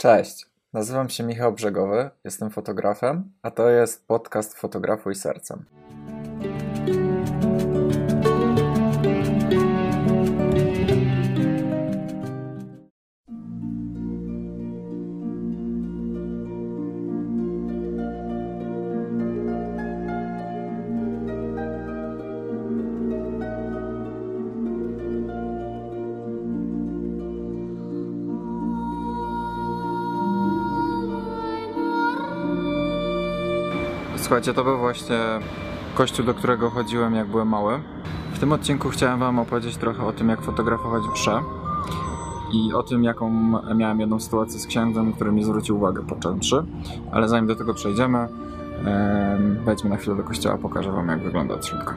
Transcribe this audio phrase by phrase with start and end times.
[0.00, 5.64] Cześć, nazywam się Michał Brzegowy, jestem fotografem, a to jest podcast Fotografuj Sercem.
[34.28, 35.18] Słuchajcie, to był właśnie
[35.94, 37.80] kościół, do którego chodziłem jak byłem mały.
[38.32, 41.42] W tym odcinku chciałem Wam opowiedzieć trochę o tym, jak fotografować mszę
[42.52, 43.30] i o tym, jaką
[43.74, 46.64] miałem jedną sytuację z księdzem, który mi zwrócił uwagę podczas mszy.
[47.12, 51.54] Ale zanim do tego przejdziemy, em, wejdźmy na chwilę do kościoła, pokażę Wam, jak wygląda
[51.54, 51.94] od środka.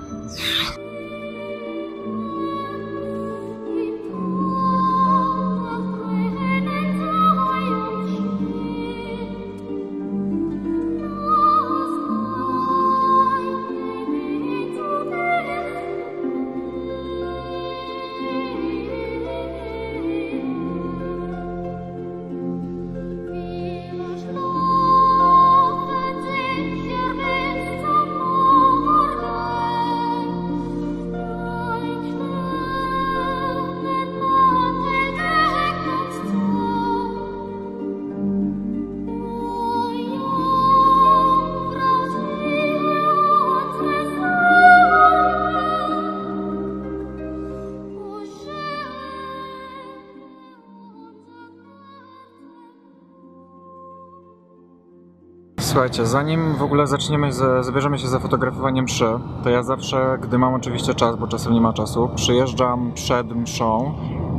[55.72, 59.06] Słuchajcie, zanim w ogóle zaczniemy, zabierzemy się za fotografowaniem mszy,
[59.44, 63.94] to ja zawsze, gdy mam oczywiście czas, bo czasem nie ma czasu, przyjeżdżam przed mszą,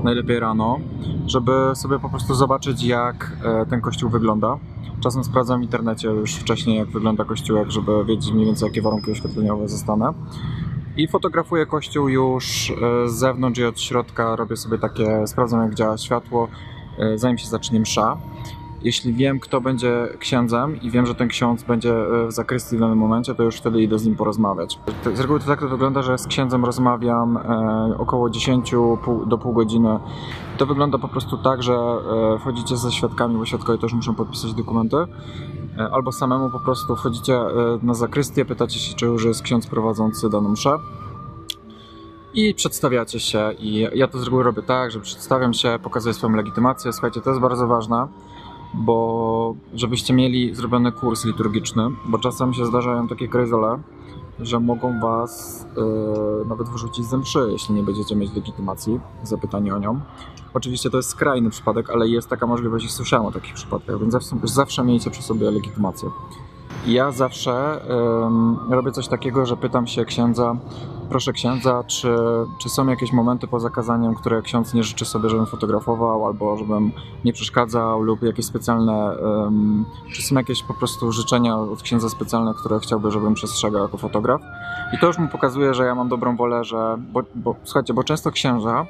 [0.04, 0.78] najlepiej rano,
[1.26, 4.58] żeby sobie po prostu zobaczyć, jak e, ten kościół wygląda.
[5.00, 9.10] Czasem sprawdzam w internecie już wcześniej, jak wygląda kościółek, żeby wiedzieć mniej więcej, jakie warunki
[9.10, 10.12] oświetleniowe zostanę.
[10.96, 15.74] I fotografuję kościół już e, z zewnątrz i od środka, robię sobie takie, sprawdzam jak
[15.74, 16.48] działa światło,
[16.98, 18.16] e, zanim się zacznie msza.
[18.84, 22.80] Jeśli wiem, kto będzie księdzem i wiem, że ten ksiądz będzie e, w zakrystii w
[22.80, 24.78] danym momencie, to już wtedy idę z nim porozmawiać.
[25.14, 29.38] Z reguły to tak to wygląda, że z księdzem rozmawiam e, około 10 pół, do
[29.38, 29.98] pół godziny.
[30.58, 34.54] To wygląda po prostu tak, że e, wchodzicie ze świadkami, bo świadkowie też muszą podpisać
[34.54, 34.96] dokumenty.
[35.92, 37.40] Albo samemu po prostu wchodzicie
[37.82, 40.78] na zakrystię, pytacie się, czy już jest ksiądz prowadzący daną mszę
[42.34, 43.50] i przedstawiacie się.
[43.58, 46.92] I ja to z reguły robię tak, że przedstawiam się, pokazuję swoją legitymację.
[46.92, 48.08] Słuchajcie, to jest bardzo ważne,
[48.74, 53.78] bo żebyście mieli zrobiony kurs liturgiczny, bo czasem się zdarzają takie krejzole,
[54.40, 59.78] że mogą was yy, nawet wyrzucić ze mszy, jeśli nie będziecie mieć legitymacji, zapytanie o
[59.78, 60.00] nią.
[60.54, 64.12] Oczywiście to jest skrajny przypadek, ale jest taka możliwość i słyszałem o takich przypadkach, więc
[64.12, 66.10] zawsze, zawsze miejcie przy sobie legitymację.
[66.86, 67.80] Ja zawsze
[68.26, 70.56] ym, robię coś takiego, że pytam się księdza,
[71.12, 72.16] proszę księdza, czy,
[72.58, 76.92] czy są jakieś momenty poza kazaniem, które ksiądz nie życzy sobie, żebym fotografował, albo żebym
[77.24, 82.54] nie przeszkadzał, lub jakieś specjalne, ym, czy są jakieś po prostu życzenia od księdza specjalne,
[82.54, 84.42] które chciałby, żebym przestrzegał jako fotograf.
[84.92, 88.04] I to już mu pokazuje, że ja mam dobrą wolę, że, bo, bo słuchajcie, bo
[88.04, 88.86] często księża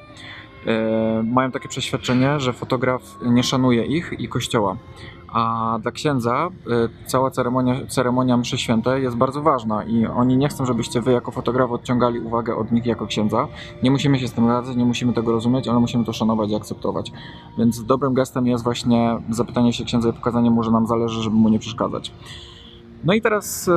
[0.66, 4.77] e, mają takie przeświadczenie, że fotograf nie szanuje ich i kościoła.
[5.32, 10.48] A dla księdza y, cała ceremonia, ceremonia mszy świętej jest bardzo ważna i oni nie
[10.48, 13.48] chcą, żebyście wy jako fotograf odciągali uwagę od nich jako księdza.
[13.82, 16.54] Nie musimy się z tym radzać, nie musimy tego rozumieć, ale musimy to szanować i
[16.54, 17.12] akceptować.
[17.59, 21.37] Więc dobrym gestem jest właśnie zapytanie się księdza i pokazanie mu, że nam zależy, żeby
[21.37, 22.12] mu nie przeszkadzać.
[23.04, 23.72] No i teraz, e,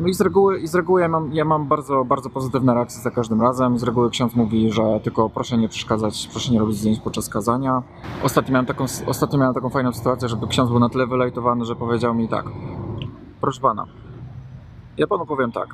[0.00, 3.02] no i z reguły, i z reguły ja, mam, ja mam bardzo, bardzo pozytywne reakcje
[3.02, 3.78] za każdym razem.
[3.78, 7.82] Z reguły ksiądz mówi, że tylko proszę nie przeszkadzać, proszę nie robić zdjęć podczas kazania.
[8.22, 11.76] Ostatnio miałem taką, ostatnio miałem taką fajną sytuację, że ksiądz był na tyle wylejtowany, że
[11.76, 12.44] powiedział mi tak.
[13.40, 13.86] Proszę pana,
[14.98, 15.68] ja panu powiem tak.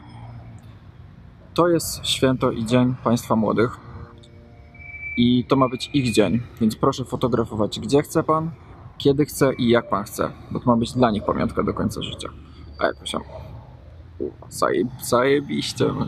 [1.54, 3.76] To jest święto i dzień państwa młodych.
[5.16, 8.50] I to ma być ich dzień, więc proszę fotografować gdzie chce pan,
[8.98, 12.02] kiedy chce i jak pan chce, bo to ma być dla nich pamiątka do końca
[12.02, 12.28] życia.
[12.78, 13.22] A jakoś tam.
[14.48, 15.84] Zajeb, zajebiście.
[15.86, 16.06] no?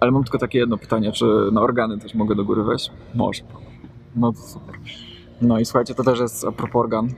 [0.00, 2.90] Ale mam tylko takie jedno pytanie, czy na organy też mogę do góry wejść?
[3.14, 3.42] Może.
[4.16, 4.74] No to super.
[5.42, 7.08] No i słuchajcie, to też jest a propos organ,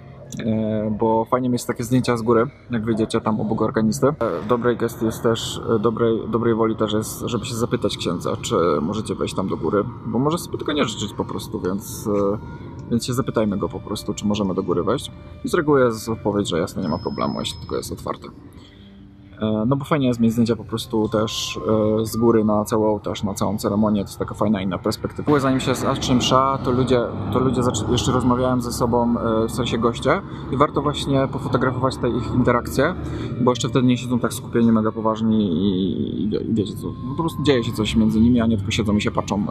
[0.47, 4.07] e, bo fajnie mieć takie zdjęcia z góry, jak wyjdziecie tam obok organisty.
[4.07, 4.15] E,
[4.49, 8.55] Dobrej gestii jest też, e, dobrej, dobrej woli też jest, żeby się zapytać księdza, czy
[8.83, 12.09] możecie wejść tam do góry, bo może sobie tego nie życzyć po prostu, więc,
[12.93, 15.11] więc się zapytajmy go po prostu, czy możemy do góry wejść.
[15.45, 18.29] I z reguły jest odpowiedź, że jasne, nie ma problemu, jeśli tylko jest otwarte.
[19.41, 21.61] E, no bo fajnie jest mieć zdjęcia po prostu też
[22.01, 25.41] e, z góry na cały ołtarz, na całą ceremonię, to jest taka fajna inna perspektywa.
[25.41, 27.01] Zanim się zacznie msza, to ludzie,
[27.33, 27.61] to ludzie
[27.91, 32.95] jeszcze rozmawiałem ze sobą, e, w sensie goście i warto właśnie pofotografować te ich interakcje,
[33.41, 37.23] bo jeszcze wtedy nie siedzą tak skupieni, mega poważni i, i, i wiecie co, po
[37.23, 39.47] prostu dzieje się coś między nimi, a nie tylko siedzą i się patrzą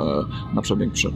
[0.54, 1.14] na przebieg mszy.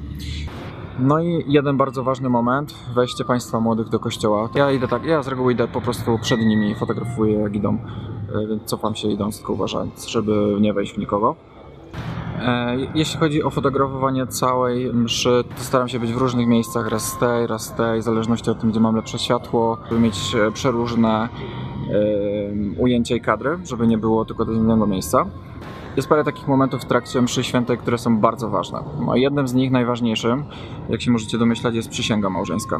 [0.99, 4.49] No i jeden bardzo ważny moment, wejście państwa młodych do kościoła.
[4.55, 7.77] Ja idę tak, ja z reguły idę po prostu przed nimi, fotografuję jak idą,
[8.35, 11.35] e, więc cofam się idąc, tylko uważając, żeby nie wejść w nikogo.
[12.39, 17.03] E, jeśli chodzi o fotografowanie całej mszy, to staram się być w różnych miejscach, raz
[17.03, 20.35] z tej, raz z tej, w zależności od tym, gdzie mam lepsze światło, żeby mieć
[20.35, 21.29] e, przeróżne
[22.77, 25.25] ujęcia i kadry, żeby nie było tylko do jednego miejsca.
[25.95, 28.79] Jest parę takich momentów w trakcie mszy świętej, które są bardzo ważne.
[29.05, 30.45] No, jednym z nich, najważniejszym,
[30.89, 32.79] jak się możecie domyślać, jest przysięga małżeńska.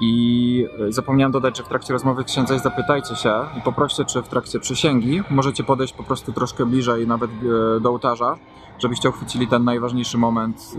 [0.00, 4.28] I e, zapomniałem dodać, że w trakcie rozmowy księdza zapytajcie się i poproście, czy w
[4.28, 8.36] trakcie przysięgi możecie podejść po prostu troszkę bliżej, nawet e, do ołtarza,
[8.78, 10.76] żebyście uchwycili ten najważniejszy moment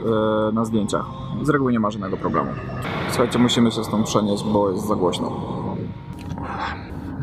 [0.50, 1.06] e, na zdjęciach.
[1.42, 2.52] Z reguły nie ma żadnego problemu.
[3.10, 5.59] Słuchajcie, musimy się stąd przenieść, bo jest za głośno.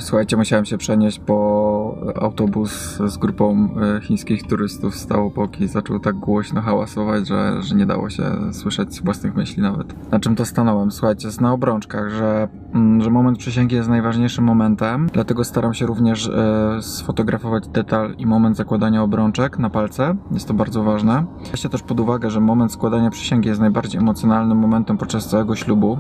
[0.07, 6.17] Słuchajcie, musiałem się przenieść, bo autobus z grupą e, chińskich turystów obok i zaczął tak
[6.17, 10.11] głośno hałasować, że, że nie dało się słyszeć własnych myśli nawet.
[10.11, 10.91] Na czym to stanąłem?
[10.91, 15.87] Słuchajcie, jest na obrączkach, że, mm, że moment przysięgi jest najważniejszym momentem, dlatego staram się
[15.87, 20.17] również e, sfotografować detal i moment zakładania obrączek na palce.
[20.31, 21.25] Jest to bardzo ważne.
[21.51, 25.99] Weźcie też pod uwagę, że moment składania przysięgi jest najbardziej emocjonalnym momentem podczas całego ślubu,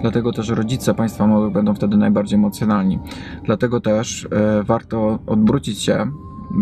[0.00, 2.98] dlatego też rodzice państwa młodych będą wtedy najbardziej emocjonalni.
[3.46, 6.10] Dlatego też e, warto odwrócić się.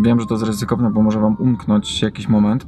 [0.02, 2.66] Wiem, że to jest ryzykowne, bo może Wam umknąć jakiś moment,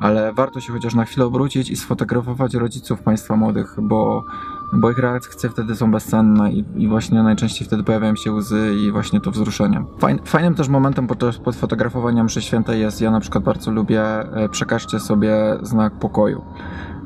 [0.00, 4.24] ale warto się chociaż na chwilę obrócić i sfotografować rodziców państwa młodych, bo,
[4.72, 8.92] bo ich reakcje wtedy są bezcenne i, i właśnie najczęściej wtedy pojawiają się łzy i
[8.92, 9.84] właśnie to wzruszenie.
[10.24, 15.00] fajnym też momentem pod, fotografowaniem przy świętej jest, ja na przykład bardzo lubię, e, przekażcie
[15.00, 16.42] sobie znak pokoju.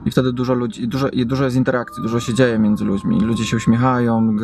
[0.07, 3.21] I wtedy dużo ludzi, dużo, dużo jest interakcji, dużo się dzieje między ludźmi.
[3.21, 4.37] Ludzie się uśmiechają,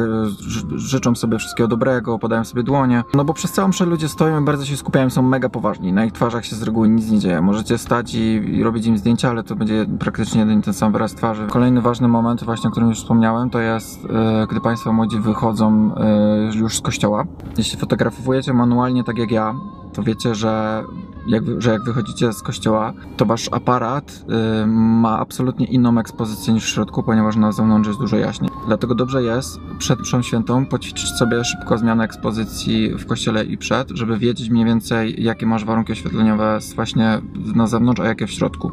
[0.74, 3.04] życzą sobie wszystkiego dobrego, podają sobie dłonie.
[3.14, 5.92] No bo przez całą mszę ludzie stoją i bardzo się skupiają, są mega poważni.
[5.92, 7.40] Na ich twarzach się z reguły nic nie dzieje.
[7.40, 8.18] Możecie stać i,
[8.56, 11.46] i robić im zdjęcia, ale to będzie praktycznie jeden ten sam wyraz twarzy.
[11.46, 15.94] Kolejny ważny moment, właśnie o którym już wspomniałem, to jest, e, gdy Państwo młodzi wychodzą
[15.96, 17.24] e, już z kościoła.
[17.58, 19.54] Jeśli fotografujecie manualnie, tak jak ja,
[19.92, 20.84] to wiecie, że
[21.26, 24.24] jak, że jak wychodzicie z kościoła, to wasz aparat
[24.62, 28.50] y, ma absolutnie inną ekspozycję niż w środku, ponieważ na zewnątrz jest dużo jaśniej.
[28.66, 33.90] Dlatego dobrze jest przed mszą świętą poćwiczyć sobie szybko zmianę ekspozycji w kościele i przed,
[33.90, 37.20] żeby wiedzieć mniej więcej, jakie masz warunki oświetleniowe właśnie
[37.54, 38.72] na zewnątrz, a jakie w środku.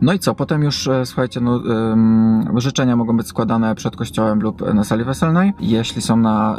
[0.00, 0.34] No i co?
[0.34, 1.60] Potem już, e, słuchajcie, no,
[2.56, 5.52] życzenia mogą być składane przed kościołem lub na sali weselnej.
[5.60, 6.56] Jeśli są na,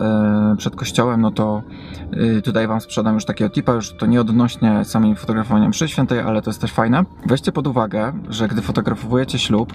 [0.53, 1.63] y, przed kościołem, no to
[2.37, 6.19] y, tutaj wam sprzedam już takiego tipa, już to nie odnośnie samej fotografowania mszy świętej,
[6.19, 7.03] ale to jest też fajne.
[7.25, 9.73] Weźcie pod uwagę, że gdy fotografujecie ślub,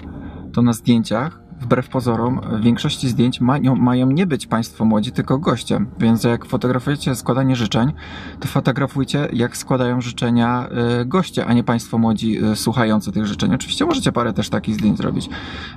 [0.53, 5.37] to na zdjęciach wbrew pozorom w większości zdjęć mają, mają nie być Państwo młodzi, tylko
[5.37, 5.87] gościem.
[5.99, 7.93] Więc jak fotografujecie składanie życzeń,
[8.39, 10.69] to fotografujcie jak składają życzenia
[11.01, 13.53] y, goście, a nie Państwo młodzi y, słuchający tych życzeń.
[13.53, 15.29] Oczywiście możecie parę też takich zdjęć zrobić.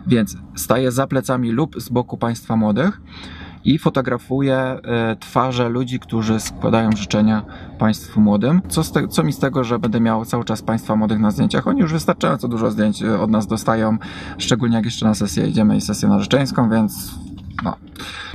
[0.07, 3.01] Więc staję za plecami lub z boku Państwa młodych
[3.65, 7.43] i fotografuję e, twarze ludzi, którzy składają życzenia
[7.79, 8.63] Państwu młodym.
[8.69, 11.67] Co, te, co mi z tego, że będę miał cały czas Państwa młodych na zdjęciach?
[11.67, 13.99] Oni już wystarczająco dużo zdjęć e, od nas dostają,
[14.39, 17.15] szczególnie jak jeszcze na sesję idziemy i sesję narzeczeńską, więc
[17.65, 17.77] no.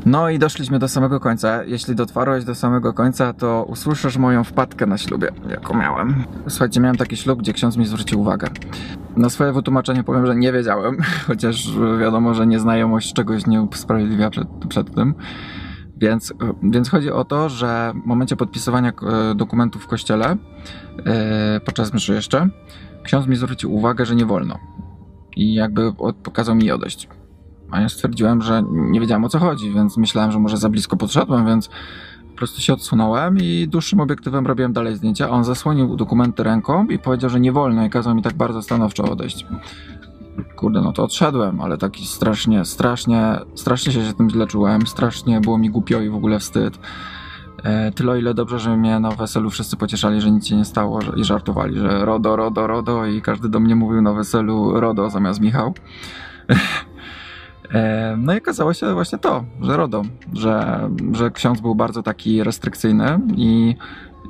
[0.06, 1.64] no i doszliśmy do samego końca.
[1.64, 6.24] Jeśli dotarłeś do samego końca, to usłyszysz moją wpadkę na ślubie, jaką miałem.
[6.48, 8.48] Słuchajcie, miałem taki ślub, gdzie ksiądz mi zwrócił uwagę.
[9.18, 11.68] Na swoje wytłumaczenie powiem, że nie wiedziałem, chociaż
[12.00, 15.14] wiadomo, że nieznajomość czegoś nie usprawiedliwia przed, przed tym.
[15.98, 16.34] Więc,
[16.64, 20.38] więc chodzi o to, że w momencie podpisywania e, dokumentów w kościele,
[21.06, 22.50] e, podczas mszy jeszcze,
[23.04, 24.60] ksiądz mi zwrócił uwagę, że nie wolno.
[25.36, 25.94] I jakby
[26.24, 27.08] pokazał mi odejść.
[27.74, 30.98] A ja stwierdziłem, że nie wiedziałem o co chodzi, więc myślałem, że może za blisko
[30.98, 31.70] podszedłem, więc
[32.32, 35.30] po prostu się odsunąłem i dłuższym obiektywem robiłem dalej zdjęcia.
[35.30, 39.04] On zasłonił dokumenty ręką i powiedział, że nie wolno i kazał mi tak bardzo stanowczo
[39.04, 39.46] odejść.
[40.56, 45.58] Kurde, no to odszedłem, ale taki strasznie, strasznie, strasznie się tym źle czułem, strasznie było
[45.58, 46.80] mi głupio i w ogóle wstyd.
[47.64, 51.00] E, tyle ile dobrze, że mnie na weselu wszyscy pocieszali, że nic się nie stało
[51.16, 55.42] i żartowali, że RODO, RODO, RODO i każdy do mnie mówił na weselu RODO zamiast
[55.42, 55.74] Michał.
[57.74, 60.02] E, no i okazało się właśnie to, że RODO,
[60.34, 63.76] że, że ksiądz był bardzo taki restrykcyjny i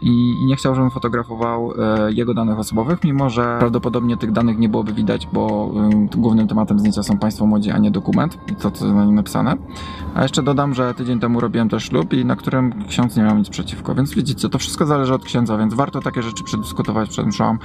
[0.03, 1.74] i, nie chciał, żebym fotografował
[2.07, 6.48] e, jego danych osobowych, mimo że prawdopodobnie tych danych nie byłoby widać, bo e, głównym
[6.48, 9.55] tematem zdjęcia są Państwo młodzi, a nie dokument i to, co na nim napisane.
[10.15, 13.38] A jeszcze dodam, że tydzień temu robiłem też ślub i na którym ksiądz nie miał
[13.38, 17.27] nic przeciwko, więc widzicie, to wszystko zależy od księdza, więc warto takie rzeczy przedyskutować przed
[17.27, 17.57] mszą.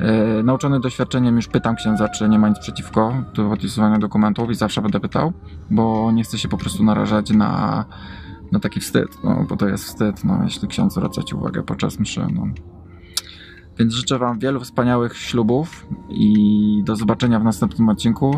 [0.00, 4.54] E, nauczony doświadczeniem już pytam księdza, czy nie ma nic przeciwko do podpisywania dokumentów i
[4.54, 5.32] zawsze będę pytał,
[5.70, 7.84] bo nie chcę się po prostu narażać na,
[8.52, 11.98] na taki wstyd, no, bo to jest wstyd, no, jeśli ksiądz zwraca Ci uwagę podczas
[11.98, 12.26] mszy.
[12.32, 12.46] No.
[13.78, 18.36] Więc życzę Wam wielu wspaniałych ślubów i do zobaczenia w następnym odcinku.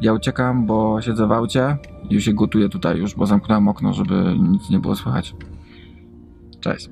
[0.00, 1.76] Ja uciekam, bo siedzę w aucie
[2.10, 5.34] i już się gotuję tutaj już, bo zamknąłem okno, żeby nic nie było słychać.
[6.60, 6.90] Cześć.